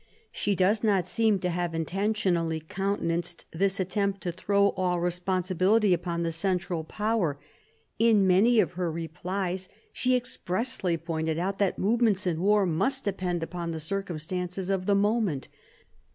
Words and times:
She 0.31 0.55
does 0.55 0.83
not 0.83 1.05
seem 1.05 1.37
to 1.41 1.51
have 1.51 1.75
intention 1.75 2.35
ally 2.35 2.57
countenanced 2.57 3.45
this 3.51 3.79
attempt 3.79 4.21
to 4.21 4.31
throw 4.31 4.69
all 4.69 4.99
responsibility 4.99 5.93
upon 5.93 6.23
the 6.23 6.31
central 6.31 6.83
power. 6.83 7.37
In 7.99 8.25
many 8.25 8.59
of 8.59 8.71
her 8.71 8.91
replies 8.91 9.69
she 9.93 10.15
expressly 10.15 10.97
pointed 10.97 11.37
out 11.37 11.59
that 11.59 11.77
movements 11.77 12.25
in 12.25 12.41
war 12.41 12.65
must 12.65 13.03
depend 13.03 13.43
upon 13.43 13.69
the 13.69 13.79
circumstances 13.79 14.71
of 14.71 14.87
the 14.87 14.95
moment. 14.95 15.49